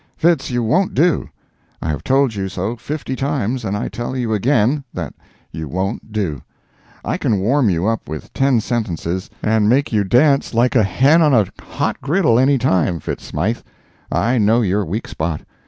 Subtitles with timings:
[0.17, 1.29] Fitz, you won't do.
[1.79, 5.13] I have told you so fifty times, and I tell you again, that
[5.51, 6.41] you won't do.
[7.05, 11.21] I can warm you up with ten sentences, and make you dance like a hen
[11.21, 13.59] on a hot griddle, any time, Fitz Smythe.
[14.11, 15.41] I know your weak spot.